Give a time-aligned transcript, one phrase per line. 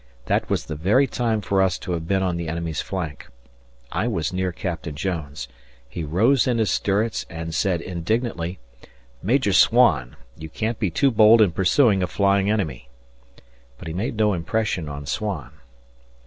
[0.25, 3.27] That was the very time for us to have been on the enemy's flank.
[3.91, 5.47] I was near Captain Jones.
[5.87, 8.57] He rose in his stirrups and said indignantly,
[9.21, 10.15] "Major Swan!
[10.35, 12.89] You can't be too bold in pursuing a flying enemy."
[13.77, 15.51] But he made no impression on Swan.